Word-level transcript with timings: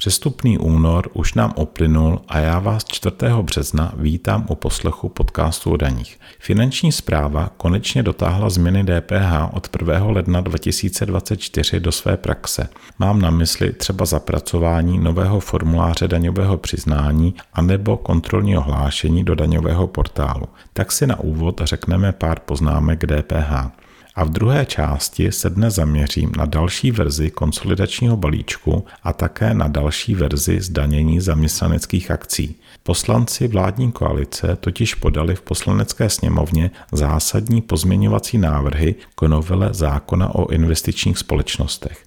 Přestupný 0.00 0.58
únor 0.58 1.10
už 1.12 1.34
nám 1.34 1.54
uplynul 1.56 2.20
a 2.28 2.38
já 2.38 2.58
vás 2.58 2.84
4. 2.84 3.16
března 3.42 3.92
vítám 3.96 4.46
u 4.48 4.54
poslechu 4.54 5.08
podcastu 5.08 5.70
o 5.70 5.76
daních. 5.76 6.20
Finanční 6.38 6.92
zpráva 6.92 7.50
konečně 7.56 8.02
dotáhla 8.02 8.50
změny 8.50 8.84
DPH 8.84 9.52
od 9.52 9.68
1. 9.80 10.06
ledna 10.06 10.40
2024 10.40 11.80
do 11.80 11.92
své 11.92 12.16
praxe. 12.16 12.68
Mám 12.98 13.20
na 13.20 13.30
mysli 13.30 13.72
třeba 13.72 14.04
zapracování 14.04 14.98
nového 14.98 15.40
formuláře 15.40 16.08
daňového 16.08 16.56
přiznání 16.56 17.34
anebo 17.52 17.96
kontrolního 17.96 18.62
hlášení 18.62 19.24
do 19.24 19.34
daňového 19.34 19.86
portálu. 19.86 20.46
Tak 20.72 20.92
si 20.92 21.06
na 21.06 21.20
úvod 21.20 21.60
řekneme 21.64 22.12
pár 22.12 22.40
poznámek 22.40 23.06
DPH. 23.06 23.80
A 24.20 24.24
v 24.24 24.30
druhé 24.30 24.66
části 24.66 25.32
se 25.32 25.50
dnes 25.50 25.74
zaměřím 25.74 26.32
na 26.36 26.44
další 26.44 26.90
verzi 26.90 27.30
konsolidačního 27.30 28.16
balíčku 28.16 28.84
a 29.02 29.12
také 29.12 29.54
na 29.54 29.68
další 29.68 30.14
verzi 30.14 30.60
zdanění 30.60 31.20
zaměstnaneckých 31.20 32.10
akcí. 32.10 32.56
Poslanci 32.82 33.48
vládní 33.48 33.92
koalice 33.92 34.56
totiž 34.60 34.94
podali 34.94 35.34
v 35.34 35.42
poslanecké 35.42 36.10
sněmovně 36.10 36.70
zásadní 36.92 37.60
pozměňovací 37.60 38.38
návrhy 38.38 38.94
k 39.14 39.22
novele 39.22 39.68
zákona 39.72 40.34
o 40.34 40.48
investičních 40.48 41.18
společnostech. 41.18 42.04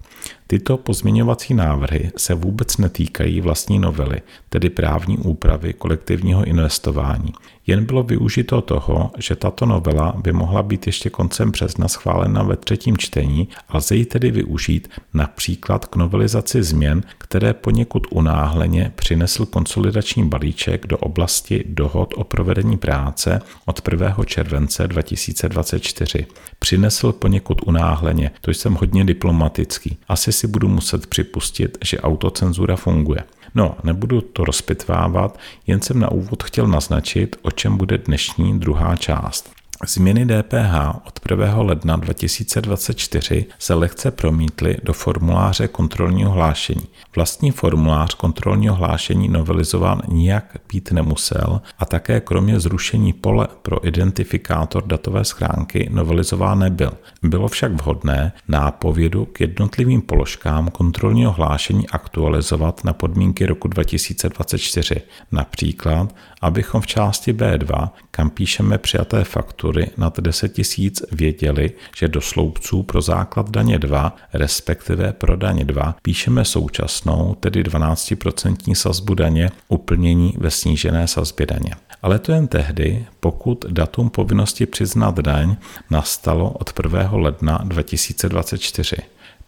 Tyto 0.54 0.78
pozměňovací 0.78 1.54
návrhy 1.54 2.12
se 2.18 2.34
vůbec 2.34 2.78
netýkají 2.78 3.42
vlastní 3.42 3.80
novely, 3.80 4.22
tedy 4.50 4.70
právní 4.70 5.18
úpravy 5.18 5.74
kolektivního 5.74 6.44
investování. 6.44 7.34
Jen 7.68 7.86
bylo 7.86 8.04
využito 8.04 8.62
toho, 8.62 9.12
že 9.18 9.36
tato 9.36 9.66
novela 9.66 10.14
by 10.24 10.32
mohla 10.32 10.64
být 10.64 10.88
ještě 10.88 11.10
koncem 11.10 11.52
března 11.52 11.88
schválena 11.88 12.44
ve 12.44 12.56
třetím 12.56 12.98
čtení 12.98 13.48
a 13.70 13.78
lze 13.78 13.96
ji 13.96 14.06
tedy 14.06 14.32
využít 14.32 14.90
například 15.14 15.86
k 15.86 15.96
novelizaci 15.96 16.64
změn, 16.64 17.04
které 17.18 17.54
poněkud 17.54 18.08
unáhleně 18.10 18.92
přinesl 18.96 19.46
konsolidační 19.46 20.30
balíček 20.30 20.88
do 20.88 20.98
oblasti 20.98 21.64
dohod 21.68 22.14
o 22.18 22.24
provedení 22.24 22.78
práce 22.78 23.42
od 23.66 23.82
1. 23.92 24.18
července 24.26 24.88
2024. 24.88 26.26
Přinesl 26.60 27.12
poněkud 27.12 27.62
unáhleně, 27.66 28.32
to 28.42 28.52
jsem 28.52 28.74
hodně 28.74 29.06
diplomatický. 29.06 29.98
Asi 30.08 30.32
si 30.32 30.43
budu 30.48 30.68
muset 30.68 31.08
připustit, 31.08 31.78
že 31.84 32.00
autocenzura 32.00 32.76
funguje. 32.76 33.24
No, 33.56 33.78
nebudu 33.84 34.22
to 34.22 34.46
rozpitvávat, 34.46 35.40
jen 35.68 35.82
jsem 35.82 36.00
na 36.00 36.12
úvod 36.12 36.44
chtěl 36.44 36.68
naznačit, 36.68 37.36
o 37.42 37.52
čem 37.52 37.78
bude 37.78 37.98
dnešní 37.98 38.60
druhá 38.60 38.96
část. 38.96 39.63
Změny 39.88 40.26
DPH 40.26 40.96
od 41.08 41.20
1. 41.32 41.62
ledna 41.62 41.96
2024 41.96 43.46
se 43.60 43.74
lehce 43.74 44.12
promítly 44.12 44.78
do 44.84 44.94
formuláře 44.94 45.68
kontrolního 45.68 46.32
hlášení. 46.32 46.88
Vlastní 47.16 47.52
formulář 47.52 48.14
kontrolního 48.14 48.76
hlášení 48.76 49.30
novelizován 49.30 50.02
nijak 50.08 50.58
být 50.74 50.92
nemusel 50.92 51.62
a 51.80 51.86
také 51.86 52.20
kromě 52.20 52.60
zrušení 52.60 53.14
pole 53.14 53.48
pro 53.62 53.88
identifikátor 53.88 54.84
datové 54.88 55.26
schránky 55.26 55.90
novelizován 55.92 56.60
nebyl. 56.60 56.92
Bylo 57.24 57.48
však 57.48 57.72
vhodné 57.72 58.34
nápovědu 58.48 59.26
k 59.26 59.42
jednotlivým 59.42 60.02
položkám 60.02 60.70
kontrolního 60.70 61.32
hlášení 61.32 61.90
aktualizovat 61.90 62.84
na 62.84 62.94
podmínky 62.94 63.46
roku 63.46 63.68
2024. 63.68 65.02
Například, 65.32 66.16
abychom 66.44 66.82
v 66.82 66.88
části 66.88 67.34
B2, 67.34 67.90
kam 68.12 68.30
píšeme 68.30 68.78
přijaté 68.78 69.24
faktury 69.24 69.90
nad 69.98 70.20
10 70.20 70.58
000, 70.58 70.90
věděli, 71.12 71.72
že 71.96 72.08
do 72.08 72.22
sloupců 72.22 72.84
pro 72.84 73.02
základ 73.02 73.50
daně 73.50 73.80
2, 73.80 74.16
respektive 74.34 75.14
pro 75.14 75.36
daně 75.36 75.66
2, 75.66 75.96
píšeme 76.02 76.46
současnou, 76.46 77.36
tedy 77.40 77.64
12% 77.64 78.76
sazbu 78.76 79.14
daně, 79.14 79.50
uplnění 79.68 80.34
ve 80.38 80.52
snížené 80.52 81.08
sazbě 81.08 81.46
daně. 81.46 81.72
Ale 82.02 82.20
to 82.20 82.32
jen 82.32 82.48
tehdy, 82.48 83.06
pokud 83.20 83.66
datum 83.70 84.10
povinnosti 84.10 84.66
přiznat 84.66 85.20
daň 85.20 85.56
nastalo 85.90 86.50
od 86.50 86.72
1. 86.84 87.10
ledna 87.12 87.62
2024. 87.64 88.96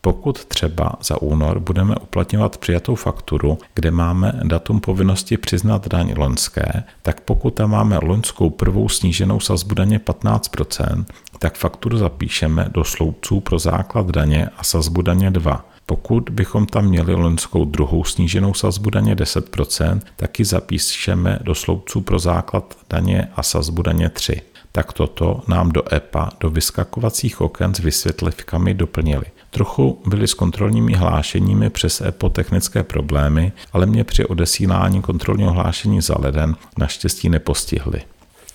Pokud 0.05 0.45
třeba 0.45 0.93
za 1.03 1.21
únor 1.21 1.59
budeme 1.59 1.95
uplatňovat 1.95 2.57
přijatou 2.57 2.95
fakturu, 2.95 3.57
kde 3.75 3.91
máme 3.91 4.39
datum 4.43 4.79
povinnosti 4.79 5.37
přiznat 5.37 5.87
daň 5.87 6.13
loňské, 6.17 6.83
tak 7.01 7.21
pokud 7.21 7.53
tam 7.53 7.71
máme 7.71 7.99
loňskou 8.03 8.49
prvou 8.49 8.89
sníženou 8.89 9.39
sazbu 9.39 9.75
daně 9.75 9.99
15%, 9.99 11.05
tak 11.39 11.57
fakturu 11.57 11.97
zapíšeme 11.97 12.67
do 12.71 12.83
sloupců 12.83 13.39
pro 13.39 13.59
základ 13.59 14.11
daně 14.11 14.49
a 14.57 14.63
sazbu 14.63 15.01
daně 15.01 15.31
2. 15.31 15.65
Pokud 15.85 16.29
bychom 16.29 16.65
tam 16.65 16.85
měli 16.85 17.15
loňskou 17.15 17.65
druhou 17.65 18.03
sníženou 18.03 18.53
sazbu 18.53 18.89
daně 18.89 19.15
10%, 19.15 20.01
tak 20.15 20.39
ji 20.39 20.45
zapíšeme 20.45 21.39
do 21.41 21.55
sloupců 21.55 22.01
pro 22.01 22.19
základ 22.19 22.77
daně 22.89 23.27
a 23.35 23.43
sazbu 23.43 23.81
daně 23.81 24.09
3 24.09 24.41
tak 24.75 24.93
toto 24.93 25.41
nám 25.47 25.71
do 25.71 25.93
EPA, 25.93 26.29
do 26.39 26.49
vyskakovacích 26.49 27.41
oken 27.41 27.75
s 27.75 27.79
vysvětlivkami 27.79 28.73
doplnili. 28.73 29.25
Trochu 29.55 30.01
byly 30.05 30.27
s 30.27 30.33
kontrolními 30.33 30.93
hlášeními 30.93 31.69
přes 31.69 32.01
EPO 32.01 32.29
technické 32.29 32.83
problémy, 32.83 33.51
ale 33.73 33.85
mě 33.85 34.03
při 34.03 34.25
odesílání 34.25 35.01
kontrolního 35.01 35.51
hlášení 35.51 36.01
za 36.01 36.15
leden 36.19 36.55
naštěstí 36.77 37.29
nepostihly. 37.29 38.01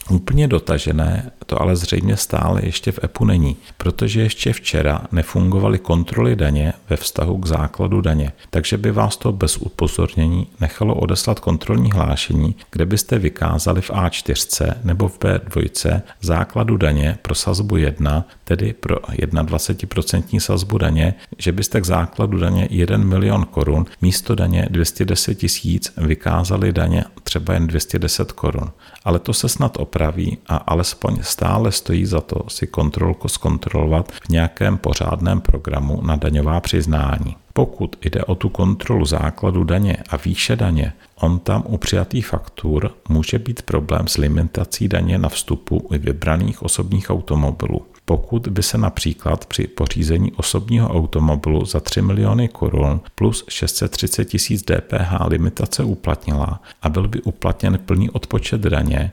Úplně 0.08 0.48
dotažené 0.48 1.30
to 1.50 1.62
ale 1.62 1.76
zřejmě 1.76 2.16
stále 2.16 2.60
ještě 2.64 2.92
v 2.92 3.04
EPU 3.04 3.24
není, 3.24 3.56
protože 3.76 4.20
ještě 4.20 4.52
včera 4.52 5.02
nefungovaly 5.12 5.78
kontroly 5.78 6.36
daně 6.36 6.72
ve 6.90 6.96
vztahu 6.96 7.38
k 7.38 7.46
základu 7.46 8.00
daně, 8.00 8.32
takže 8.50 8.76
by 8.76 8.90
vás 8.92 9.16
to 9.16 9.32
bez 9.32 9.56
upozornění 9.56 10.46
nechalo 10.60 10.94
odeslat 10.94 11.40
kontrolní 11.40 11.90
hlášení, 11.90 12.54
kde 12.70 12.86
byste 12.86 13.18
vykázali 13.18 13.80
v 13.80 13.90
A4 13.90 14.74
nebo 14.84 15.08
v 15.08 15.18
B2 15.18 16.00
základu 16.20 16.76
daně 16.76 17.18
pro 17.22 17.34
sazbu 17.34 17.76
1, 17.76 18.24
tedy 18.44 18.72
pro 18.72 18.96
21% 18.96 20.40
sazbu 20.40 20.78
daně, 20.78 21.14
že 21.38 21.52
byste 21.52 21.80
k 21.80 21.86
základu 21.86 22.38
daně 22.38 22.68
1 22.70 22.96
milion 22.96 23.44
korun 23.44 23.86
místo 24.02 24.34
daně 24.34 24.66
210 24.70 25.34
tisíc 25.34 25.92
vykázali 25.96 26.72
daně 26.72 27.04
třeba 27.22 27.54
jen 27.54 27.66
210 27.66 28.32
korun. 28.32 28.70
Ale 29.04 29.18
to 29.18 29.32
se 29.32 29.48
snad 29.48 29.76
opraví 29.90 30.38
a 30.46 30.56
alespoň 30.56 31.18
stále 31.22 31.72
stojí 31.72 32.06
za 32.06 32.20
to 32.20 32.44
si 32.48 32.66
kontrolku 32.66 33.28
zkontrolovat 33.28 34.12
v 34.12 34.28
nějakém 34.28 34.78
pořádném 34.78 35.40
programu 35.40 36.02
na 36.02 36.16
daňová 36.16 36.60
přiznání. 36.60 37.36
Pokud 37.52 37.96
jde 38.04 38.24
o 38.24 38.34
tu 38.34 38.48
kontrolu 38.48 39.04
základu 39.04 39.64
daně 39.64 39.96
a 40.10 40.16
výše 40.16 40.56
daně, 40.56 40.92
on 41.14 41.38
tam 41.38 41.62
u 41.66 41.78
přijatých 41.78 42.26
faktur 42.26 42.90
může 43.08 43.38
být 43.38 43.62
problém 43.62 44.08
s 44.08 44.16
limitací 44.16 44.88
daně 44.88 45.18
na 45.18 45.28
vstupu 45.28 45.76
u 45.76 45.98
vybraných 45.98 46.62
osobních 46.62 47.10
automobilů. 47.10 47.86
Pokud 48.10 48.48
by 48.48 48.62
se 48.62 48.78
například 48.78 49.46
při 49.46 49.66
pořízení 49.66 50.32
osobního 50.32 50.88
automobilu 50.88 51.64
za 51.64 51.80
3 51.80 52.02
miliony 52.02 52.48
korun 52.48 53.00
plus 53.14 53.44
630 53.48 54.24
tisíc 54.24 54.62
DPH 54.62 55.26
limitace 55.26 55.84
uplatnila 55.84 56.62
a 56.82 56.88
byl 56.88 57.08
by 57.08 57.22
uplatněn 57.22 57.78
plný 57.86 58.10
odpočet 58.10 58.60
daně, 58.60 59.12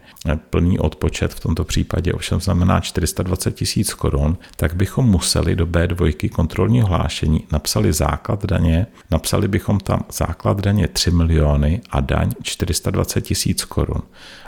plný 0.49 0.79
odpočet 0.79 1.33
v 1.33 1.39
tomto 1.39 1.63
případě 1.63 2.13
ovšem 2.13 2.41
znamená 2.41 2.79
420 2.79 3.55
tisíc 3.55 3.93
korun, 3.93 4.37
tak 4.55 4.73
bychom 4.73 5.05
museli 5.05 5.55
do 5.55 5.65
B2 5.65 6.29
kontrolního 6.29 6.87
hlášení 6.87 7.43
napsali 7.51 7.93
základ 7.93 8.45
daně, 8.45 8.87
napsali 9.11 9.47
bychom 9.47 9.79
tam 9.79 10.03
základ 10.11 10.61
daně 10.61 10.87
3 10.87 11.11
miliony 11.11 11.81
a 11.89 11.99
daň 11.99 12.31
420 12.43 13.21
tisíc 13.21 13.65
korun. 13.65 14.01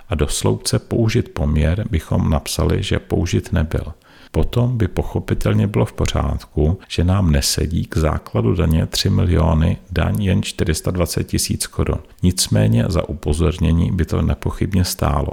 A 0.09 0.15
do 0.15 0.27
sloupce 0.27 0.79
použit 0.79 1.29
poměr 1.29 1.85
bychom 1.91 2.29
napsali, 2.29 2.83
že 2.83 2.99
použit 2.99 3.53
nebyl. 3.53 3.93
Potom 4.31 4.77
by 4.77 4.87
pochopitelně 4.87 5.67
bylo 5.67 5.85
v 5.85 5.93
pořádku, 5.93 6.79
že 6.87 7.03
nám 7.03 7.31
nesedí 7.31 7.85
k 7.85 7.97
základu 7.97 8.55
daně 8.55 8.85
3 8.85 9.09
miliony, 9.09 9.77
daň 9.91 10.23
jen 10.23 10.43
420 10.43 11.23
tisíc 11.23 11.67
korun. 11.67 11.99
Nicméně 12.23 12.85
za 12.87 13.09
upozornění 13.09 13.91
by 13.91 14.05
to 14.05 14.21
nepochybně 14.21 14.85
stálo. 14.85 15.29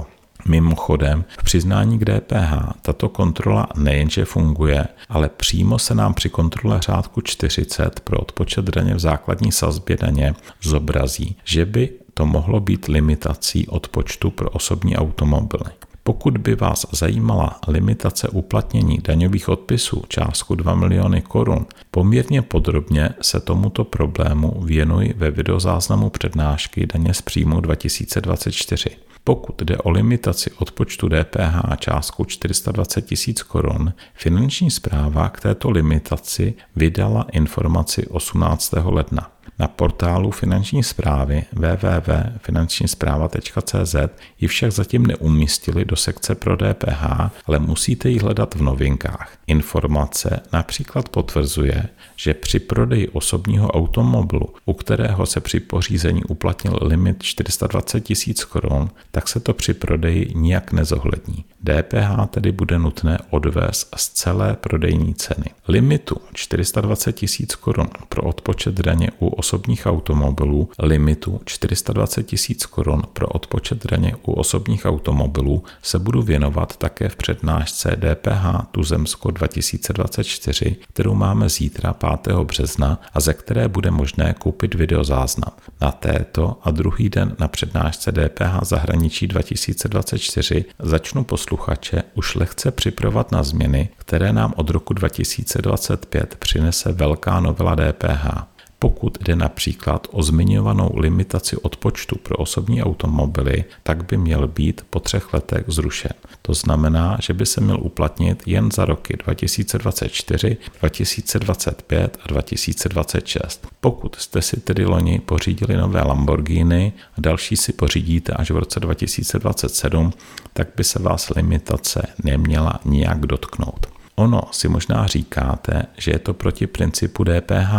Mimochodem, 0.47 1.25
v 1.39 1.43
přiznání 1.43 1.99
k 1.99 2.05
DPH 2.05 2.73
tato 2.81 3.09
kontrola 3.09 3.67
nejenže 3.75 4.25
funguje, 4.25 4.87
ale 5.09 5.29
přímo 5.29 5.79
se 5.79 5.95
nám 5.95 6.13
při 6.13 6.29
kontrole 6.29 6.79
řádku 6.81 7.21
40 7.21 7.99
pro 7.99 8.19
odpočet 8.19 8.65
daně 8.65 8.95
v 8.95 8.99
základní 8.99 9.51
sazbě 9.51 9.97
daně 9.97 10.35
zobrazí, 10.61 11.35
že 11.43 11.65
by 11.65 11.89
to 12.13 12.25
mohlo 12.25 12.59
být 12.59 12.87
limitací 12.87 13.67
odpočtu 13.67 14.31
pro 14.31 14.49
osobní 14.49 14.97
automobily. 14.97 15.71
Pokud 16.07 16.37
by 16.37 16.55
vás 16.55 16.85
zajímala 16.91 17.59
limitace 17.67 18.27
uplatnění 18.27 18.97
daňových 18.97 19.49
odpisů 19.49 20.03
částku 20.07 20.55
2 20.55 20.75
miliony 20.75 21.21
korun, 21.21 21.65
poměrně 21.91 22.41
podrobně 22.41 23.09
se 23.21 23.39
tomuto 23.39 23.83
problému 23.83 24.61
věnuji 24.61 25.13
ve 25.17 25.31
videozáznamu 25.31 26.09
přednášky 26.09 26.87
daně 26.87 27.13
z 27.13 27.21
příjmu 27.21 27.61
2024. 27.61 28.89
Pokud 29.23 29.61
jde 29.61 29.77
o 29.77 29.89
limitaci 29.89 30.51
odpočtu 30.51 31.09
DPH 31.09 31.77
částku 31.79 32.25
420 32.25 33.01
tisíc 33.01 33.43
korun, 33.43 33.93
finanční 34.13 34.71
zpráva 34.71 35.29
k 35.29 35.39
této 35.39 35.69
limitaci 35.69 36.53
vydala 36.75 37.25
informaci 37.31 38.07
18. 38.07 38.73
ledna. 38.83 39.36
Na 39.59 39.67
portálu 39.67 40.31
finanční 40.31 40.83
zprávy 40.83 41.43
www.finančníspráva.cz 41.51 43.95
ji 44.39 44.47
však 44.47 44.71
zatím 44.71 45.07
neumístili 45.07 45.85
do 45.85 45.95
sekce 45.95 46.35
pro 46.35 46.57
DPH, 46.57 47.03
ale 47.45 47.59
musíte 47.59 48.09
ji 48.09 48.19
hledat 48.19 48.55
v 48.55 48.61
novinkách. 48.61 49.37
Informace 49.47 50.39
například 50.53 51.09
potvrzuje, 51.09 51.85
že 52.15 52.33
při 52.33 52.59
prodeji 52.59 53.07
osobního 53.07 53.71
automobilu, 53.71 54.53
u 54.65 54.73
kterého 54.73 55.25
se 55.25 55.39
při 55.39 55.59
pořízení 55.59 56.23
uplatnil 56.23 56.79
limit 56.81 57.23
420 57.23 58.01
tisíc 58.01 58.43
korun, 58.43 58.89
tak 59.11 59.27
se 59.27 59.39
to 59.39 59.53
při 59.53 59.73
prodeji 59.73 60.31
nijak 60.35 60.71
nezohlední. 60.71 61.45
DPH 61.63 62.29
tedy 62.29 62.51
bude 62.51 62.79
nutné 62.79 63.17
odvést 63.29 63.95
z 63.97 64.09
celé 64.09 64.55
prodejní 64.55 65.13
ceny. 65.13 65.45
Limitu 65.67 66.15
420 66.33 67.11
tisíc 67.11 67.55
korun 67.55 67.87
pro 68.09 68.21
odpočet 68.23 68.73
daně 68.73 69.11
u 69.19 69.27
osobních 69.27 69.85
automobilů, 69.85 70.69
limitu 70.79 71.41
420 71.45 72.23
tisíc 72.23 72.65
korun 72.65 73.01
pro 73.13 73.27
odpočet 73.27 73.85
daně 73.85 74.15
u 74.23 74.31
osobních 74.31 74.85
automobilů 74.85 75.63
se 75.81 75.99
budu 75.99 76.21
věnovat 76.21 76.77
také 76.77 77.09
v 77.09 77.15
přednášce 77.15 77.95
DPH 77.95 78.65
Tuzemsko 78.71 79.31
2024, 79.31 80.75
kterou 80.87 81.13
máme 81.13 81.49
zítra 81.49 81.93
5. 81.93 82.35
března 82.37 83.01
a 83.13 83.19
ze 83.19 83.33
které 83.33 83.67
bude 83.67 83.91
možné 83.91 84.35
koupit 84.39 84.75
videozáznam. 84.75 85.51
Na 85.81 85.91
této 85.91 86.57
a 86.63 86.71
druhý 86.71 87.09
den 87.09 87.35
na 87.39 87.47
přednášce 87.47 88.11
DPH 88.11 88.59
zahraničí 88.61 89.27
2024 89.27 90.65
začnu 90.79 91.23
posluchače 91.47 92.03
už 92.15 92.35
lehce 92.35 92.71
připravovat 92.71 93.31
na 93.31 93.43
změny, 93.43 93.89
které 93.97 94.33
nám 94.33 94.53
od 94.55 94.69
roku 94.69 94.93
2025 94.93 96.35
přinese 96.35 96.91
velká 96.91 97.39
novela 97.39 97.75
DPH. 97.75 98.56
Pokud 98.79 99.17
jde 99.21 99.35
například 99.35 100.07
o 100.11 100.23
zmiňovanou 100.23 100.91
limitaci 100.95 101.57
odpočtu 101.57 102.15
pro 102.23 102.37
osobní 102.37 102.83
automobily, 102.83 103.63
tak 103.83 104.05
by 104.05 104.17
měl 104.17 104.47
být 104.47 104.81
po 104.89 104.99
třech 104.99 105.33
letech 105.33 105.63
zrušen. 105.67 106.11
To 106.41 106.53
znamená, 106.53 107.17
že 107.21 107.33
by 107.33 107.45
se 107.45 107.61
měl 107.61 107.79
uplatnit 107.81 108.43
jen 108.45 108.71
za 108.71 108.85
roky 108.85 109.17
2024, 109.25 110.57
2025 110.79 112.17
a 112.23 112.27
2026. 112.27 113.67
Pokud 113.81 114.15
jste 114.15 114.41
si 114.41 114.59
tedy 114.59 114.85
loni 114.85 115.19
pořídili 115.19 115.77
nové 115.77 116.01
Lamborghini 116.01 116.93
a 117.17 117.21
další 117.21 117.57
si 117.57 117.73
pořídíte 117.73 118.33
až 118.33 118.51
v 118.51 118.57
roce 118.57 118.79
2027, 118.79 120.13
tak 120.53 120.67
by 120.75 120.83
se 120.83 120.99
vás 120.99 121.29
limitace 121.29 122.07
neměla 122.23 122.79
nijak 122.85 123.19
dotknout. 123.19 123.87
Ono 124.15 124.41
si 124.51 124.69
možná 124.69 125.07
říkáte, 125.07 125.85
že 125.97 126.11
je 126.11 126.19
to 126.19 126.33
proti 126.33 126.67
principu 126.67 127.23
DPH, 127.23 127.73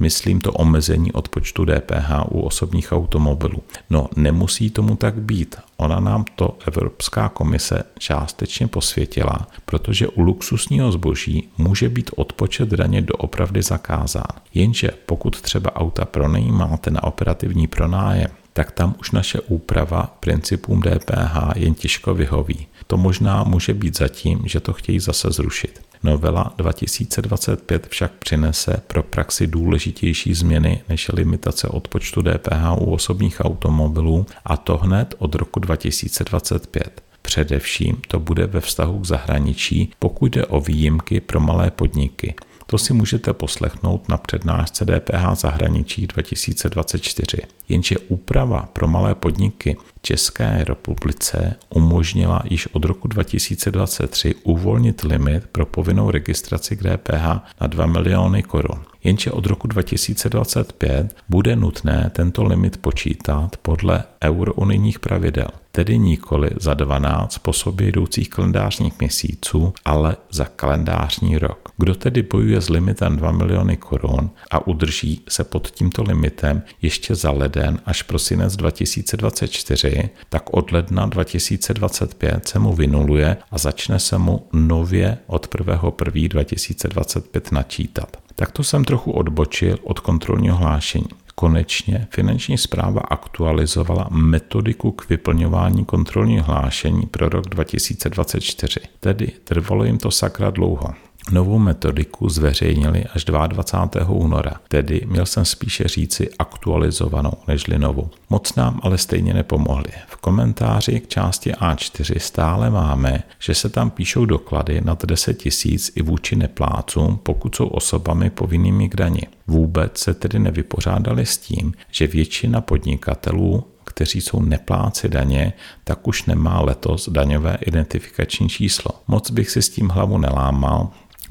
Myslím 0.00 0.40
to 0.40 0.52
omezení 0.52 1.12
odpočtu 1.12 1.64
DPH 1.64 2.10
u 2.28 2.40
osobních 2.40 2.92
automobilů. 2.92 3.62
No, 3.90 4.08
nemusí 4.16 4.70
tomu 4.70 4.96
tak 4.96 5.14
být. 5.14 5.56
Ona 5.76 6.00
nám 6.00 6.24
to 6.34 6.58
Evropská 6.66 7.28
komise 7.28 7.82
částečně 7.98 8.66
posvětila, 8.66 9.46
protože 9.64 10.08
u 10.08 10.22
luxusního 10.22 10.92
zboží 10.92 11.48
může 11.58 11.88
být 11.88 12.10
odpočet 12.16 12.68
daně 12.68 13.02
doopravdy 13.02 13.62
zakázán. 13.62 14.40
Jenže 14.54 14.90
pokud 15.06 15.40
třeba 15.40 15.76
auta 15.76 16.04
pronajímáte 16.04 16.90
na 16.90 17.02
operativní 17.02 17.66
pronájem, 17.66 18.30
tak 18.52 18.72
tam 18.72 18.94
už 19.00 19.10
naše 19.10 19.40
úprava 19.40 20.16
principům 20.20 20.82
DPH 20.82 21.56
jen 21.56 21.74
těžko 21.74 22.14
vyhoví. 22.14 22.66
To 22.86 22.96
možná 22.96 23.44
může 23.44 23.74
být 23.74 23.96
zatím, 23.96 24.42
že 24.44 24.60
to 24.60 24.72
chtějí 24.72 25.00
zase 25.00 25.30
zrušit. 25.30 25.89
Novela 26.02 26.54
2025 26.56 27.86
však 27.86 28.12
přinese 28.12 28.82
pro 28.86 29.02
praxi 29.02 29.46
důležitější 29.46 30.34
změny 30.34 30.82
než 30.88 31.08
limitace 31.12 31.68
odpočtu 31.68 32.22
DPH 32.22 32.78
u 32.78 32.92
osobních 32.92 33.40
automobilů 33.40 34.26
a 34.44 34.56
to 34.56 34.76
hned 34.76 35.14
od 35.18 35.34
roku 35.34 35.60
2025. 35.60 37.02
Především 37.22 38.02
to 38.08 38.20
bude 38.20 38.46
ve 38.46 38.60
vztahu 38.60 38.98
k 38.98 39.04
zahraničí, 39.04 39.92
pokud 39.98 40.32
jde 40.32 40.46
o 40.46 40.60
výjimky 40.60 41.20
pro 41.20 41.40
malé 41.40 41.70
podniky. 41.70 42.34
To 42.70 42.78
si 42.78 42.94
můžete 42.94 43.32
poslechnout 43.32 44.08
na 44.08 44.16
přednášce 44.16 44.84
DPH 44.84 45.34
zahraničí 45.34 46.06
2024. 46.06 47.42
Jenže 47.68 47.98
úprava 47.98 48.68
pro 48.72 48.88
malé 48.88 49.14
podniky 49.14 49.76
České 50.02 50.64
republice 50.64 51.56
umožnila 51.74 52.42
již 52.44 52.66
od 52.66 52.84
roku 52.84 53.08
2023 53.08 54.34
uvolnit 54.42 55.02
limit 55.02 55.46
pro 55.52 55.66
povinnou 55.66 56.10
registraci 56.10 56.76
k 56.76 56.82
DPH 56.82 57.26
na 57.60 57.66
2 57.66 57.86
miliony 57.86 58.42
korun. 58.42 58.82
Jenže 59.04 59.30
od 59.32 59.46
roku 59.46 59.66
2025 59.66 61.16
bude 61.28 61.56
nutné 61.56 62.10
tento 62.14 62.44
limit 62.44 62.76
počítat 62.76 63.56
podle 63.56 64.04
eurounijních 64.24 64.98
pravidel, 64.98 65.48
tedy 65.72 65.98
nikoli 65.98 66.50
za 66.60 66.74
12 66.74 67.38
po 67.38 67.52
sobě 67.52 67.88
jdoucích 67.88 68.30
kalendářních 68.30 68.98
měsíců, 68.98 69.72
ale 69.84 70.16
za 70.30 70.44
kalendářní 70.44 71.38
rok. 71.38 71.59
Kdo 71.80 71.94
tedy 71.94 72.22
bojuje 72.22 72.60
s 72.60 72.68
limitem 72.68 73.16
2 73.16 73.32
miliony 73.32 73.76
korun 73.76 74.30
a 74.50 74.66
udrží 74.66 75.22
se 75.28 75.44
pod 75.44 75.70
tímto 75.70 76.02
limitem 76.02 76.62
ještě 76.82 77.14
za 77.14 77.30
leden 77.30 77.80
až 77.86 78.02
prosinec 78.02 78.56
2024, 78.56 80.08
tak 80.28 80.50
od 80.50 80.72
ledna 80.72 81.06
2025 81.06 82.48
se 82.48 82.58
mu 82.58 82.72
vynuluje 82.72 83.36
a 83.50 83.58
začne 83.58 83.98
se 83.98 84.18
mu 84.18 84.46
nově 84.52 85.18
od 85.26 85.54
1.1.2025 85.54 86.28
2025 86.28 87.52
načítat. 87.52 88.16
Takto 88.36 88.64
jsem 88.64 88.84
trochu 88.84 89.12
odbočil 89.12 89.78
od 89.82 90.00
kontrolního 90.00 90.56
hlášení. 90.56 91.08
Konečně 91.34 92.06
finanční 92.10 92.58
zpráva 92.58 93.00
aktualizovala 93.00 94.08
metodiku 94.10 94.92
k 94.92 95.08
vyplňování 95.08 95.84
kontrolního 95.84 96.44
hlášení 96.44 97.06
pro 97.06 97.28
rok 97.28 97.48
2024. 97.48 98.80
Tedy 99.00 99.32
trvalo 99.44 99.84
jim 99.84 99.98
to 99.98 100.10
sakra 100.10 100.50
dlouho. 100.50 101.09
Novou 101.30 101.58
metodiku 101.58 102.28
zveřejnili 102.28 103.04
až 103.14 103.24
22. 103.24 104.10
února, 104.10 104.52
tedy 104.68 105.02
měl 105.06 105.26
jsem 105.26 105.44
spíše 105.44 105.84
říci 105.88 106.30
aktualizovanou 106.38 107.32
nežli 107.48 107.78
novou. 107.78 108.10
Moc 108.30 108.54
nám 108.54 108.80
ale 108.82 108.98
stejně 108.98 109.34
nepomohli. 109.34 109.90
V 110.08 110.16
komentáři 110.16 111.00
k 111.00 111.08
části 111.08 111.52
A4 111.52 112.18
stále 112.18 112.70
máme, 112.70 113.22
že 113.38 113.54
se 113.54 113.68
tam 113.68 113.90
píšou 113.90 114.24
doklady 114.24 114.80
nad 114.80 115.04
10 115.04 115.34
tisíc 115.34 115.92
i 115.94 116.02
vůči 116.02 116.36
neplácům, 116.36 117.20
pokud 117.22 117.54
jsou 117.54 117.66
osobami 117.66 118.30
povinnými 118.30 118.88
k 118.88 118.96
dani. 118.96 119.22
Vůbec 119.46 119.98
se 119.98 120.14
tedy 120.14 120.38
nevypořádali 120.38 121.26
s 121.26 121.38
tím, 121.38 121.74
že 121.90 122.06
většina 122.06 122.60
podnikatelů 122.60 123.64
kteří 123.84 124.20
jsou 124.20 124.42
nepláci 124.42 125.08
daně, 125.08 125.52
tak 125.84 126.08
už 126.08 126.24
nemá 126.24 126.60
letos 126.60 127.08
daňové 127.08 127.58
identifikační 127.60 128.48
číslo. 128.48 128.90
Moc 129.08 129.30
bych 129.30 129.50
si 129.50 129.62
s 129.62 129.70
tím 129.70 129.88
hlavu 129.88 130.18
nelámal, 130.18 130.88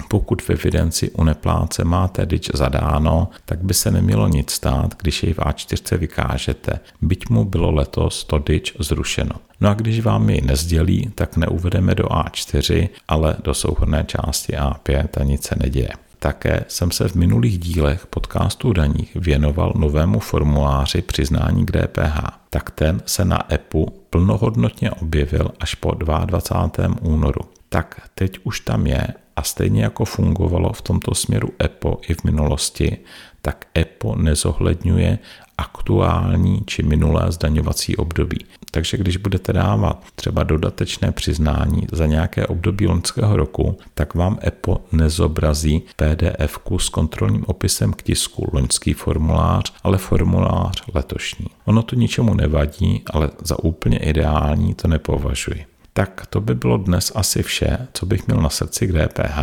pokud 0.08 0.42
v 0.42 0.50
evidenci 0.50 1.12
u 1.12 1.24
nepláce 1.24 1.84
máte 1.84 2.26
DIČ 2.26 2.50
zadáno, 2.54 3.28
tak 3.46 3.64
by 3.64 3.74
se 3.74 3.92
nemělo 3.92 4.28
nic 4.28 4.52
stát, 4.52 4.96
když 5.02 5.24
jej 5.24 5.34
v 5.34 5.40
A4 5.40 5.98
vykážete, 5.98 6.80
byť 7.02 7.30
mu 7.30 7.46
bylo 7.46 7.72
letos 7.72 8.24
to 8.24 8.40
DIČ 8.40 8.76
zrušeno. 8.80 9.36
No 9.62 9.70
a 9.70 9.74
když 9.74 10.00
vám 10.00 10.30
ji 10.30 10.42
nezdělí, 10.42 11.12
tak 11.16 11.38
neuvedeme 11.38 11.96
do 11.96 12.04
A4, 12.04 12.90
ale 13.08 13.36
do 13.44 13.54
souhrné 13.54 14.06
části 14.08 14.54
A5 14.54 15.08
a 15.22 15.24
nic 15.24 15.44
se 15.44 15.56
neděje. 15.64 15.90
Také 16.20 16.66
jsem 16.68 16.92
se 16.92 17.08
v 17.08 17.16
minulých 17.16 17.60
dílech 17.60 18.08
podcastu 18.08 18.74
daních 18.74 19.16
věnoval 19.16 19.74
novému 19.76 20.20
formuláři 20.20 21.02
přiznání 21.02 21.66
k 21.66 21.72
DPH. 21.72 22.20
Tak 22.50 22.72
ten 22.72 23.02
se 23.06 23.26
na 23.26 23.54
EPU 23.54 23.86
plnohodnotně 24.10 24.92
objevil 24.92 25.52
až 25.60 25.76
po 25.76 25.92
22. 25.92 26.96
únoru. 27.02 27.42
Tak 27.70 28.02
teď 28.16 28.40
už 28.44 28.60
tam 28.60 28.88
je 28.88 29.08
a 29.40 29.44
stejně 29.44 29.84
jako 29.84 30.06
fungovalo 30.06 30.74
v 30.74 30.82
tomto 30.82 31.16
směru 31.16 31.50
EPO 31.64 32.02
i 32.08 32.14
v 32.14 32.24
minulosti, 32.24 32.98
tak 33.42 33.66
EPO 33.78 34.16
nezohledňuje 34.16 35.20
aktuální 35.58 36.64
či 36.66 36.84
minulé 36.84 37.32
zdaňovací 37.32 37.96
období. 37.96 38.46
Takže 38.72 38.98
když 38.98 39.18
budete 39.18 39.54
dávat 39.54 40.04
třeba 40.16 40.44
dodatečné 40.44 41.12
přiznání 41.12 41.88
za 41.92 42.06
nějaké 42.06 42.48
období 42.48 42.88
loňského 42.88 43.36
roku, 43.38 43.78
tak 43.94 44.16
vám 44.16 44.40
EPO 44.48 44.82
nezobrazí 44.92 45.84
pdf 45.96 46.60
s 46.78 46.90
kontrolním 46.90 47.44
opisem 47.48 47.94
k 47.94 48.02
tisku 48.02 48.50
loňský 48.54 48.94
formulář, 48.94 49.74
ale 49.84 49.98
formulář 49.98 50.84
letošní. 50.94 51.48
Ono 51.66 51.84
to 51.84 51.96
ničemu 51.96 52.34
nevadí, 52.34 53.04
ale 53.14 53.30
za 53.44 53.64
úplně 53.64 53.98
ideální 53.98 54.74
to 54.74 54.88
nepovažuji. 54.88 55.79
Tak 56.00 56.26
to 56.30 56.42
by 56.42 56.56
bylo 56.56 56.78
dnes 56.78 57.12
asi 57.16 57.44
vše, 57.44 57.88
co 57.94 58.06
bych 58.06 58.28
měl 58.28 58.42
na 58.42 58.50
srdci 58.50 58.88
k 58.88 58.92
DPH 58.92 59.38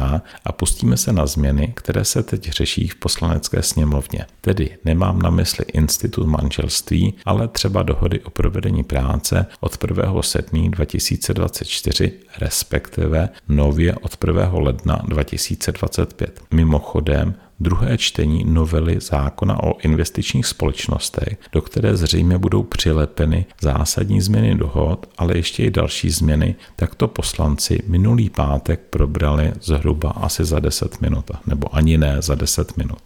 a 0.44 0.52
pustíme 0.52 0.96
se 0.96 1.12
na 1.12 1.26
změny, 1.26 1.72
které 1.76 2.04
se 2.04 2.22
teď 2.22 2.50
řeší 2.50 2.88
v 2.88 2.96
poslanecké 2.96 3.62
sněmovně. 3.62 4.26
Tedy 4.40 4.78
nemám 4.84 5.22
na 5.22 5.30
mysli 5.30 5.64
institut 5.72 6.26
manželství, 6.26 7.14
ale 7.24 7.48
třeba 7.48 7.82
dohody 7.82 8.20
o 8.20 8.30
provedení 8.30 8.84
práce 8.84 9.46
od 9.60 9.84
1. 9.84 10.22
7. 10.22 10.70
2024, 10.70 12.12
respektive 12.38 13.28
nově 13.48 13.94
od 13.94 14.16
1. 14.26 14.50
ledna 14.52 15.02
2025. 15.08 16.40
Mimochodem, 16.50 17.34
druhé 17.60 17.98
čtení 17.98 18.44
novely 18.44 19.00
zákona 19.00 19.62
o 19.62 19.78
investičních 19.78 20.46
společnostech, 20.46 21.38
do 21.52 21.62
které 21.62 21.96
zřejmě 21.96 22.38
budou 22.38 22.62
přilepeny 22.62 23.46
zásadní 23.60 24.20
změny 24.20 24.54
dohod, 24.54 25.06
ale 25.18 25.36
ještě 25.36 25.64
i 25.64 25.70
další 25.70 26.10
změny, 26.10 26.54
tak 26.76 26.94
to 26.94 27.08
poslanci 27.08 27.82
minulý 27.86 28.30
pátek 28.30 28.80
probrali 28.90 29.52
zhruba 29.62 30.10
asi 30.10 30.44
za 30.44 30.60
10 30.60 31.00
minut, 31.00 31.30
nebo 31.46 31.76
ani 31.76 31.98
ne 31.98 32.16
za 32.20 32.34
10 32.34 32.76
minut. 32.76 32.98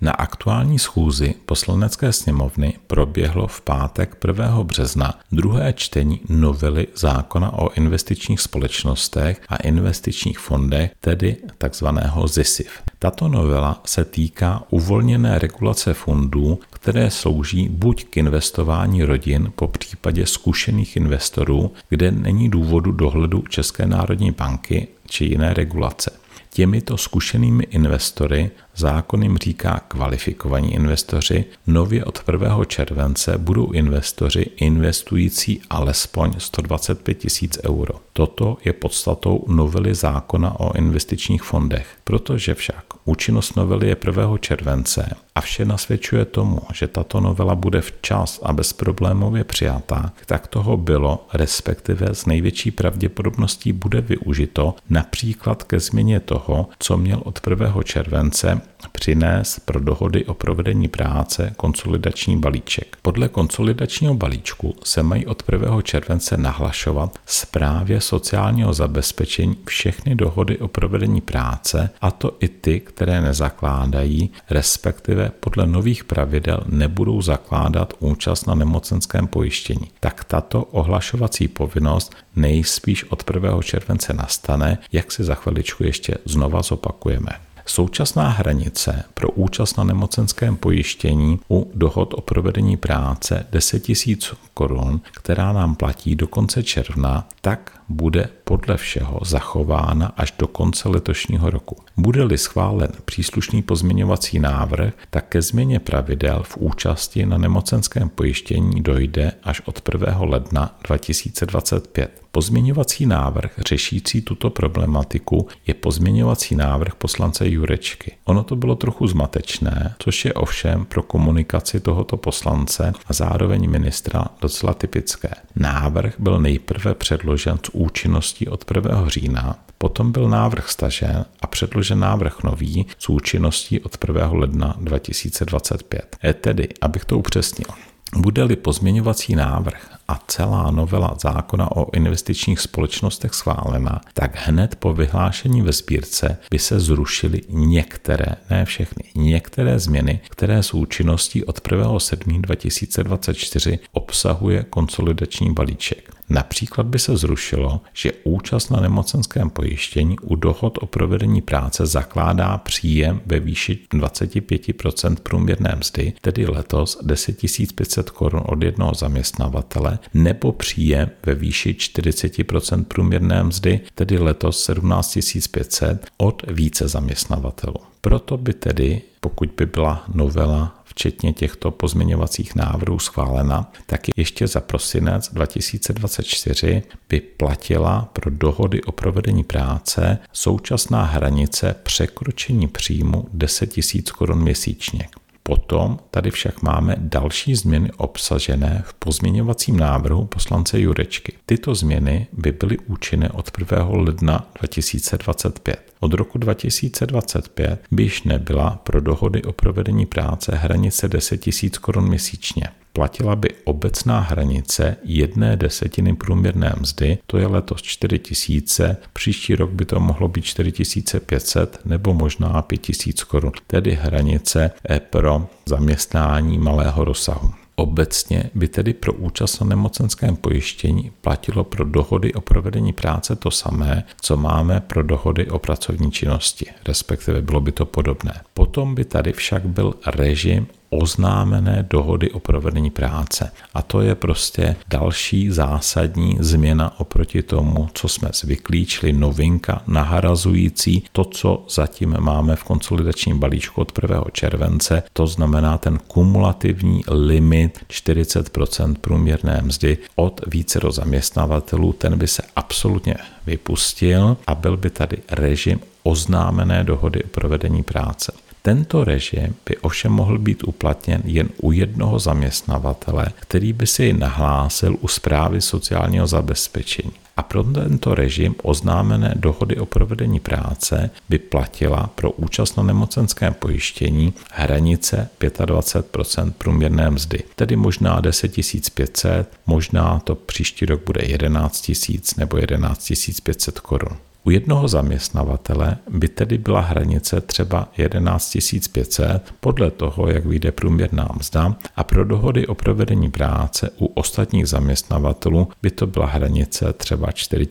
Na 0.00 0.12
aktuální 0.12 0.78
schůzi 0.78 1.34
poslanecké 1.46 2.12
sněmovny 2.12 2.74
proběhlo 2.86 3.46
v 3.46 3.60
pátek 3.60 4.16
1. 4.26 4.62
března 4.62 5.14
druhé 5.32 5.72
čtení 5.72 6.20
novely 6.28 6.86
zákona 6.94 7.52
o 7.52 7.72
investičních 7.72 8.40
společnostech 8.40 9.40
a 9.48 9.56
investičních 9.56 10.38
fondech, 10.38 10.90
tedy 11.00 11.36
takzvaného 11.58 12.28
ZISIF. 12.28 12.70
Tato 12.98 13.28
novela 13.28 13.80
se 13.84 14.04
týká 14.04 14.62
uvolněné 14.70 15.38
regulace 15.38 15.94
fondů, 15.94 16.60
které 16.70 17.10
slouží 17.10 17.68
buď 17.68 18.04
k 18.04 18.16
investování 18.16 19.04
rodin 19.04 19.52
po 19.54 19.68
případě 19.68 20.26
zkušených 20.26 20.96
investorů, 20.96 21.72
kde 21.88 22.10
není 22.10 22.48
důvodu 22.48 22.92
dohledu 22.92 23.44
České 23.48 23.86
národní 23.86 24.30
banky 24.30 24.88
či 25.06 25.24
jiné 25.24 25.54
regulace. 25.54 26.10
Těmito 26.50 26.96
zkušenými 26.96 27.64
investory 27.64 28.50
zákon 28.76 29.22
jim 29.22 29.38
říká 29.38 29.80
kvalifikovaní 29.88 30.74
investoři, 30.74 31.44
nově 31.66 32.04
od 32.04 32.22
1. 32.32 32.64
července 32.64 33.38
budou 33.38 33.70
investoři 33.70 34.50
investující 34.56 35.62
alespoň 35.70 36.32
125 36.38 37.14
tisíc 37.14 37.58
euro. 37.64 37.94
Toto 38.12 38.56
je 38.64 38.72
podstatou 38.72 39.44
novely 39.48 39.94
zákona 39.94 40.60
o 40.60 40.76
investičních 40.76 41.42
fondech. 41.42 41.86
Protože 42.04 42.54
však 42.54 42.84
účinnost 43.04 43.56
novely 43.56 43.88
je 43.88 43.96
1. 44.06 44.38
července 44.38 45.16
a 45.34 45.40
vše 45.40 45.64
nasvědčuje 45.64 46.24
tomu, 46.24 46.60
že 46.72 46.86
tato 46.86 47.20
novela 47.20 47.54
bude 47.54 47.80
včas 47.80 48.40
a 48.42 48.52
bezproblémově 48.52 49.44
přijatá, 49.44 50.12
tak 50.26 50.46
toho 50.46 50.76
bylo, 50.76 51.26
respektive 51.34 52.14
s 52.14 52.26
největší 52.26 52.70
pravděpodobností 52.70 53.72
bude 53.72 54.00
využito 54.00 54.74
například 54.90 55.62
ke 55.62 55.80
změně 55.80 56.20
toho, 56.20 56.68
co 56.78 56.96
měl 56.96 57.22
od 57.24 57.40
1. 57.50 57.82
července 57.84 58.60
přinést 58.92 59.60
pro 59.60 59.80
dohody 59.80 60.24
o 60.24 60.34
provedení 60.34 60.88
práce 60.88 61.52
konsolidační 61.56 62.36
balíček. 62.36 62.96
Podle 63.02 63.28
konsolidačního 63.28 64.14
balíčku 64.14 64.76
se 64.84 65.02
mají 65.02 65.26
od 65.26 65.42
1. 65.52 65.82
července 65.82 66.36
nahlašovat 66.36 67.18
zprávě 67.26 68.00
sociálního 68.00 68.74
zabezpečení 68.74 69.56
všechny 69.66 70.14
dohody 70.14 70.58
o 70.58 70.68
provedení 70.68 71.20
práce, 71.20 71.90
a 72.00 72.10
to 72.10 72.36
i 72.40 72.48
ty, 72.48 72.80
které 72.80 73.20
nezakládají, 73.20 74.30
respektive 74.50 75.30
podle 75.40 75.66
nových 75.66 76.04
pravidel 76.04 76.60
nebudou 76.66 77.22
zakládat 77.22 77.94
účast 77.98 78.46
na 78.46 78.54
nemocenském 78.54 79.26
pojištění. 79.26 79.90
Tak 80.00 80.24
tato 80.24 80.62
ohlašovací 80.62 81.48
povinnost 81.48 82.14
nejspíš 82.36 83.04
od 83.04 83.30
1. 83.34 83.62
července 83.62 84.12
nastane, 84.12 84.78
jak 84.92 85.12
si 85.12 85.24
za 85.24 85.34
chviličku 85.34 85.84
ještě 85.84 86.14
znova 86.24 86.62
zopakujeme. 86.62 87.45
Současná 87.66 88.28
hranice 88.28 89.04
pro 89.14 89.28
účast 89.30 89.76
na 89.76 89.84
nemocenském 89.84 90.56
pojištění 90.56 91.40
u 91.50 91.70
dohod 91.74 92.14
o 92.14 92.20
provedení 92.20 92.76
práce 92.76 93.46
10 93.52 93.88
000 93.88 94.18
korun, 94.54 95.00
která 95.12 95.52
nám 95.52 95.74
platí 95.74 96.16
do 96.16 96.26
konce 96.26 96.62
června, 96.62 97.28
tak 97.40 97.80
bude 97.88 98.28
podle 98.44 98.76
všeho 98.76 99.20
zachována 99.24 100.12
až 100.16 100.34
do 100.38 100.46
konce 100.46 100.88
letošního 100.88 101.50
roku. 101.50 101.76
Bude-li 101.96 102.38
schválen 102.38 102.88
příslušný 103.04 103.62
pozměňovací 103.62 104.38
návrh, 104.38 104.94
tak 105.10 105.28
ke 105.28 105.42
změně 105.42 105.80
pravidel 105.80 106.42
v 106.42 106.56
účasti 106.56 107.26
na 107.26 107.38
nemocenském 107.38 108.08
pojištění 108.08 108.82
dojde 108.82 109.32
až 109.42 109.62
od 109.64 109.88
1. 109.94 110.18
ledna 110.20 110.78
2025. 110.84 112.26
Pozměňovací 112.36 113.06
návrh 113.06 113.50
řešící 113.66 114.22
tuto 114.22 114.50
problematiku 114.50 115.48
je 115.66 115.74
pozměňovací 115.74 116.56
návrh 116.56 116.94
poslance 116.94 117.48
Jurečky. 117.48 118.12
Ono 118.24 118.44
to 118.44 118.56
bylo 118.56 118.74
trochu 118.76 119.06
zmatečné, 119.06 119.94
což 119.98 120.24
je 120.24 120.32
ovšem 120.32 120.84
pro 120.84 121.02
komunikaci 121.02 121.80
tohoto 121.80 122.16
poslance 122.16 122.92
a 123.06 123.12
zároveň 123.12 123.70
ministra 123.70 124.24
docela 124.40 124.74
typické. 124.74 125.28
Návrh 125.56 126.14
byl 126.18 126.40
nejprve 126.40 126.94
předložen 126.94 127.58
s 127.62 127.74
účinností 127.76 128.48
od 128.48 128.64
1. 128.74 129.08
října, 129.08 129.58
potom 129.78 130.12
byl 130.12 130.28
návrh 130.28 130.70
stažen 130.70 131.24
a 131.40 131.46
předložen 131.46 132.00
návrh 132.00 132.42
nový 132.42 132.86
s 132.98 133.08
účinností 133.08 133.80
od 133.80 133.96
1. 134.08 134.30
ledna 134.32 134.76
2025. 134.80 136.16
E 136.24 136.34
tedy, 136.34 136.68
abych 136.80 137.04
to 137.04 137.18
upřesnil, 137.18 137.68
bude-li 138.16 138.56
pozměňovací 138.56 139.34
návrh 139.34 139.90
a 140.08 140.20
celá 140.26 140.70
novela 140.70 141.16
zákona 141.22 141.76
o 141.76 141.94
investičních 141.94 142.60
společnostech 142.60 143.34
schválena, 143.34 144.00
tak 144.12 144.30
hned 144.34 144.76
po 144.76 144.94
vyhlášení 144.94 145.62
ve 145.62 145.72
sbírce 145.72 146.38
by 146.50 146.58
se 146.58 146.80
zrušily 146.80 147.40
některé, 147.48 148.26
ne 148.50 148.64
všechny, 148.64 149.04
některé 149.14 149.78
změny, 149.78 150.20
které 150.28 150.62
s 150.62 150.74
účinností 150.74 151.44
od 151.44 151.68
1.7.2024 151.68 153.78
obsahuje 153.92 154.64
konsolidační 154.70 155.52
balíček. 155.52 156.15
Například 156.30 156.86
by 156.86 156.98
se 156.98 157.16
zrušilo, 157.16 157.80
že 157.92 158.12
účast 158.24 158.70
na 158.70 158.80
nemocenském 158.80 159.50
pojištění 159.50 160.18
u 160.18 160.36
dohod 160.36 160.78
o 160.80 160.86
provedení 160.86 161.42
práce 161.42 161.86
zakládá 161.86 162.58
příjem 162.58 163.20
ve 163.26 163.40
výši 163.40 163.78
25% 163.92 165.16
průměrné 165.22 165.76
mzdy, 165.78 166.12
tedy 166.20 166.46
letos 166.46 166.98
10 167.02 167.40
500 167.76 168.10
korun 168.10 168.42
od 168.44 168.62
jednoho 168.62 168.94
zaměstnavatele, 168.94 169.98
nebo 170.14 170.52
příjem 170.52 171.10
ve 171.26 171.34
výši 171.34 171.72
40% 171.72 172.84
průměrné 172.84 173.42
mzdy, 173.42 173.80
tedy 173.94 174.18
letos 174.18 174.64
17 174.64 175.18
500 175.50 176.06
od 176.16 176.42
více 176.48 176.88
zaměstnavatelů. 176.88 177.76
Proto 178.00 178.36
by 178.36 178.52
tedy, 178.52 179.02
pokud 179.20 179.50
by 179.56 179.66
byla 179.66 180.04
novela 180.14 180.84
včetně 180.96 181.32
těchto 181.32 181.70
pozměňovacích 181.70 182.54
návrhů 182.54 182.98
schválena, 182.98 183.72
tak 183.86 184.00
ještě 184.16 184.46
za 184.46 184.60
prosinec 184.60 185.30
2024 185.32 186.82
by 187.08 187.20
platila 187.20 188.08
pro 188.12 188.30
dohody 188.30 188.82
o 188.82 188.92
provedení 188.92 189.44
práce 189.44 190.18
současná 190.32 191.04
hranice 191.04 191.74
překročení 191.82 192.68
příjmu 192.68 193.28
10 193.32 193.74
000 193.76 194.02
korun 194.18 194.42
měsíčně. 194.42 195.08
Potom 195.46 195.98
tady 196.10 196.30
však 196.30 196.62
máme 196.62 196.96
další 196.98 197.54
změny 197.54 197.90
obsažené 197.96 198.82
v 198.86 198.94
pozměňovacím 198.94 199.76
návrhu 199.76 200.26
poslance 200.26 200.80
Jurečky. 200.80 201.32
Tyto 201.46 201.74
změny 201.74 202.26
by 202.32 202.52
byly 202.52 202.78
účinné 202.78 203.30
od 203.30 203.50
1. 203.58 203.88
ledna 203.90 204.46
2025. 204.60 205.92
Od 206.00 206.14
roku 206.14 206.38
2025 206.38 207.84
by 207.90 208.02
již 208.02 208.22
nebyla 208.22 208.70
pro 208.70 209.00
dohody 209.00 209.42
o 209.42 209.52
provedení 209.52 210.06
práce 210.06 210.56
hranice 210.56 211.08
10 211.08 211.46
000 211.46 211.70
korun 211.80 212.08
měsíčně 212.08 212.68
platila 212.96 213.36
by 213.36 213.48
obecná 213.64 214.20
hranice 214.20 214.96
jedné 215.04 215.56
desetiny 215.56 216.16
průměrné 216.16 216.74
mzdy, 216.80 217.18
to 217.26 217.38
je 217.38 217.46
letos 217.46 217.82
4 217.82 218.18
tisíce, 218.18 218.96
příští 219.12 219.54
rok 219.54 219.70
by 219.70 219.84
to 219.84 220.00
mohlo 220.00 220.28
být 220.28 220.44
4500 220.44 221.80
nebo 221.84 222.14
možná 222.14 222.62
5000 222.62 223.24
korun, 223.24 223.52
tedy 223.66 223.98
hranice 224.02 224.70
pro 225.10 225.48
zaměstnání 225.66 226.58
malého 226.58 227.04
rozsahu. 227.04 227.50
Obecně 227.78 228.50
by 228.54 228.68
tedy 228.68 228.92
pro 228.92 229.12
účast 229.12 229.60
na 229.60 229.66
nemocenském 229.66 230.36
pojištění 230.36 231.12
platilo 231.20 231.64
pro 231.64 231.84
dohody 231.84 232.34
o 232.34 232.40
provedení 232.40 232.92
práce 232.92 233.36
to 233.36 233.50
samé, 233.50 234.04
co 234.20 234.36
máme 234.36 234.80
pro 234.80 235.02
dohody 235.02 235.46
o 235.50 235.58
pracovní 235.58 236.12
činnosti, 236.12 236.66
respektive 236.88 237.42
bylo 237.42 237.60
by 237.60 237.72
to 237.72 237.86
podobné. 237.86 238.40
Potom 238.54 238.94
by 238.94 239.04
tady 239.04 239.32
však 239.32 239.66
byl 239.66 239.94
režim 240.06 240.66
oznámené 240.90 241.86
dohody 241.90 242.30
o 242.30 242.40
provedení 242.40 242.90
práce. 242.90 243.52
A 243.74 243.82
to 243.82 244.00
je 244.00 244.14
prostě 244.14 244.76
další 244.88 245.50
zásadní 245.50 246.36
změna 246.40 247.00
oproti 247.00 247.42
tomu, 247.42 247.88
co 247.94 248.08
jsme 248.08 248.30
zvyklí, 248.34 248.86
čili 248.86 249.12
novinka 249.12 249.82
nahrazující 249.86 251.04
to, 251.12 251.24
co 251.24 251.64
zatím 251.68 252.16
máme 252.20 252.56
v 252.56 252.64
konsolidačním 252.64 253.38
balíčku 253.38 253.80
od 253.80 253.92
1. 254.02 254.24
července, 254.32 255.02
to 255.12 255.26
znamená 255.26 255.78
ten 255.78 255.98
kumulativní 255.98 257.02
limit 257.08 257.78
40% 257.88 258.94
průměrné 259.00 259.60
mzdy 259.62 259.98
od 260.16 260.40
více 260.46 260.80
do 260.80 260.92
zaměstnavatelů, 260.92 261.92
ten 261.92 262.18
by 262.18 262.26
se 262.26 262.42
absolutně 262.56 263.14
vypustil 263.46 264.36
a 264.46 264.54
byl 264.54 264.76
by 264.76 264.90
tady 264.90 265.18
režim 265.30 265.80
oznámené 266.02 266.84
dohody 266.84 267.24
o 267.24 267.28
provedení 267.28 267.82
práce. 267.82 268.32
Tento 268.66 269.04
režim 269.04 269.54
by 269.66 269.76
ovšem 269.76 270.12
mohl 270.12 270.38
být 270.38 270.64
uplatněn 270.64 271.22
jen 271.24 271.48
u 271.62 271.72
jednoho 271.72 272.18
zaměstnavatele, 272.18 273.26
který 273.40 273.72
by 273.72 273.86
si 273.86 274.04
ji 274.04 274.12
nahlásil 274.12 274.96
u 275.00 275.08
zprávy 275.08 275.60
sociálního 275.60 276.26
zabezpečení. 276.26 277.12
A 277.36 277.42
pro 277.42 277.64
tento 277.64 278.14
režim 278.14 278.54
oznámené 278.62 279.34
dohody 279.36 279.76
o 279.76 279.86
provedení 279.86 280.40
práce 280.40 281.10
by 281.28 281.38
platila 281.38 282.10
pro 282.14 282.30
účast 282.30 282.76
na 282.76 282.82
nemocenském 282.82 283.54
pojištění 283.54 284.34
hranice 284.52 285.28
25 285.64 286.56
průměrné 286.58 287.10
mzdy, 287.10 287.42
tedy 287.56 287.76
možná 287.76 288.20
10 288.20 288.54
500, 288.94 289.50
možná 289.66 290.18
to 290.18 290.34
příští 290.34 290.86
rok 290.86 291.00
bude 291.06 291.20
11 291.24 291.92
000 292.08 292.20
nebo 292.36 292.56
11 292.56 293.12
500 293.42 293.80
korun. 293.80 294.16
U 294.46 294.50
jednoho 294.50 294.88
zaměstnavatele 294.88 295.96
by 296.10 296.28
tedy 296.28 296.58
byla 296.58 296.80
hranice 296.80 297.40
třeba 297.40 297.88
11 297.96 298.56
500 298.92 299.54
podle 299.60 299.90
toho, 299.90 300.28
jak 300.28 300.46
vyjde 300.46 300.72
průměrná 300.72 301.28
mzda 301.38 301.76
a 301.96 302.04
pro 302.04 302.24
dohody 302.24 302.66
o 302.66 302.74
provedení 302.74 303.30
práce 303.30 303.90
u 303.98 304.06
ostatních 304.06 304.66
zaměstnavatelů 304.66 305.68
by 305.82 305.90
to 305.90 306.06
byla 306.06 306.26
hranice 306.26 306.92
třeba 306.92 307.32
4 307.32 307.66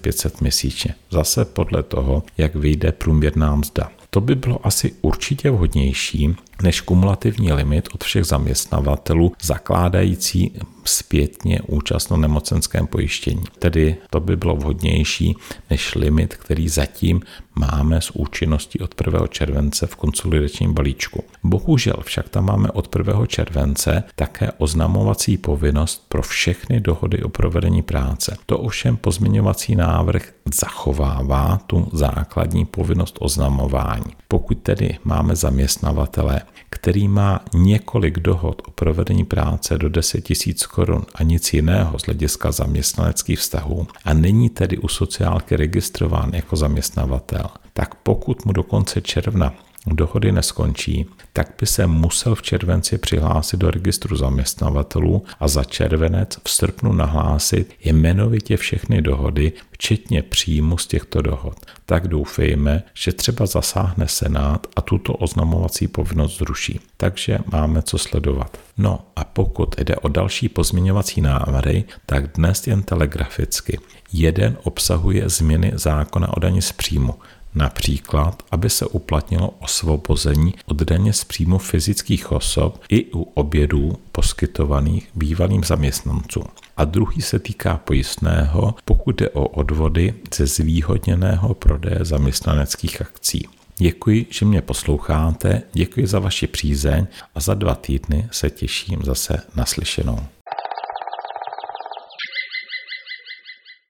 500 0.00 0.40
měsíčně. 0.40 0.94
Zase 1.10 1.44
podle 1.44 1.82
toho, 1.82 2.22
jak 2.38 2.54
vyjde 2.54 2.92
průměrná 2.92 3.56
mzda. 3.56 3.90
To 4.10 4.20
by 4.20 4.34
bylo 4.34 4.66
asi 4.66 4.92
určitě 5.02 5.50
vhodnější 5.50 6.36
než 6.62 6.80
kumulativní 6.80 7.52
limit 7.52 7.88
od 7.94 8.04
všech 8.04 8.24
zaměstnavatelů 8.24 9.32
zakládající 9.42 10.52
zpětně 10.84 11.60
účast 11.66 12.10
na 12.10 12.16
nemocenském 12.16 12.86
pojištění. 12.86 13.42
Tedy 13.58 13.96
to 14.10 14.20
by 14.20 14.36
bylo 14.36 14.56
vhodnější 14.56 15.36
než 15.70 15.94
limit, 15.94 16.36
který 16.36 16.68
zatím 16.68 17.20
máme 17.54 18.00
s 18.00 18.10
účinností 18.10 18.80
od 18.80 18.94
1. 19.06 19.26
července 19.26 19.86
v 19.86 19.96
konsolidačním 19.96 20.74
balíčku. 20.74 21.24
Bohužel 21.44 21.96
však 22.04 22.28
tam 22.28 22.44
máme 22.44 22.70
od 22.70 22.96
1. 22.96 23.26
července 23.26 24.04
také 24.14 24.52
oznamovací 24.58 25.36
povinnost 25.36 26.04
pro 26.08 26.22
všechny 26.22 26.80
dohody 26.80 27.22
o 27.22 27.28
provedení 27.28 27.82
práce. 27.82 28.36
To 28.46 28.58
ovšem 28.58 28.96
pozměňovací 28.96 29.76
návrh 29.76 30.32
zachovává 30.54 31.60
tu 31.66 31.88
základní 31.92 32.64
povinnost 32.64 33.16
oznamování. 33.20 34.12
Pokud 34.28 34.58
tedy 34.58 34.98
máme 35.04 35.36
zaměstnavatele, 35.36 36.40
který 36.70 37.08
má 37.08 37.40
několik 37.54 38.18
dohod 38.18 38.62
o 38.66 38.70
provedení 38.70 39.24
práce 39.24 39.78
do 39.78 39.88
10 39.88 40.30
000 40.46 40.58
korun 40.70 41.06
a 41.14 41.22
nic 41.22 41.52
jiného 41.52 41.98
z 41.98 42.02
hlediska 42.02 42.52
zaměstnaneckých 42.52 43.38
vztahů 43.38 43.86
a 44.04 44.14
není 44.14 44.50
tedy 44.50 44.78
u 44.78 44.88
sociálky 44.88 45.56
registrován 45.56 46.30
jako 46.34 46.56
zaměstnavatel, 46.56 47.46
tak 47.72 47.94
pokud 47.94 48.44
mu 48.44 48.52
do 48.52 48.62
konce 48.62 49.00
června 49.00 49.54
dohody 49.94 50.32
neskončí, 50.32 51.06
tak 51.32 51.52
by 51.60 51.66
se 51.66 51.86
musel 51.86 52.34
v 52.34 52.42
červenci 52.42 52.98
přihlásit 52.98 53.56
do 53.56 53.70
registru 53.70 54.16
zaměstnavatelů 54.16 55.24
a 55.40 55.48
za 55.48 55.64
červenec 55.64 56.38
v 56.44 56.50
srpnu 56.50 56.92
nahlásit 56.92 57.74
jmenovitě 57.84 58.56
všechny 58.56 59.02
dohody, 59.02 59.52
včetně 59.70 60.22
příjmu 60.22 60.78
z 60.78 60.86
těchto 60.86 61.22
dohod. 61.22 61.56
Tak 61.86 62.08
doufejme, 62.08 62.82
že 62.94 63.12
třeba 63.12 63.46
zasáhne 63.46 64.08
Senát 64.08 64.66
a 64.76 64.80
tuto 64.80 65.12
oznamovací 65.12 65.88
povinnost 65.88 66.38
zruší. 66.38 66.80
Takže 66.96 67.38
máme 67.52 67.82
co 67.82 67.98
sledovat. 67.98 68.58
No 68.78 69.00
a 69.16 69.24
pokud 69.24 69.80
jde 69.80 69.96
o 69.96 70.08
další 70.08 70.48
pozměňovací 70.48 71.20
návrhy, 71.20 71.84
tak 72.06 72.32
dnes 72.32 72.66
jen 72.66 72.82
telegraficky. 72.82 73.78
Jeden 74.12 74.56
obsahuje 74.62 75.28
změny 75.28 75.72
zákona 75.74 76.36
o 76.36 76.40
daní 76.40 76.62
z 76.62 76.72
příjmu, 76.72 77.14
Například, 77.56 78.42
aby 78.50 78.70
se 78.70 78.86
uplatnilo 78.86 79.54
osvobození 79.60 80.54
od 80.66 80.76
daně 80.82 81.12
z 81.12 81.24
příjmu 81.24 81.58
fyzických 81.58 82.32
osob 82.32 82.80
i 82.88 83.04
u 83.12 83.22
obědů 83.22 83.98
poskytovaných 84.12 85.08
bývalým 85.14 85.64
zaměstnancům. 85.64 86.44
A 86.76 86.84
druhý 86.84 87.22
se 87.22 87.38
týká 87.38 87.76
pojistného, 87.76 88.74
pokud 88.84 89.16
jde 89.16 89.30
o 89.30 89.48
odvody 89.48 90.14
ze 90.34 90.46
zvýhodněného 90.46 91.54
prodeje 91.54 91.98
zaměstnaneckých 92.02 93.00
akcí. 93.00 93.48
Děkuji, 93.78 94.26
že 94.30 94.46
mě 94.46 94.62
posloucháte, 94.62 95.62
děkuji 95.72 96.06
za 96.06 96.18
vaši 96.18 96.46
přízeň 96.46 97.06
a 97.34 97.40
za 97.40 97.54
dva 97.54 97.74
týdny 97.74 98.28
se 98.30 98.50
těším 98.50 98.98
zase 99.02 99.42
naslyšenou. 99.54 100.18